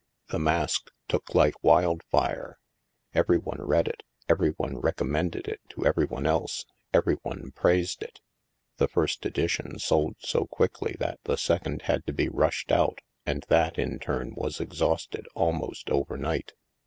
[0.31, 2.57] "The Mask *' took like wildfire.
[3.13, 8.01] Every one read it, every one recommended it to every one else, every one praised
[8.01, 8.19] it.
[8.77, 13.45] The first edition sold so quickly that the second had to be rushed out, and
[13.49, 16.53] that, in turn, was exhausted almost over night.